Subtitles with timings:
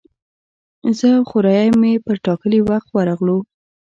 [0.97, 3.37] زه او خوریی مې پر ټاکلي وخت ورغلو.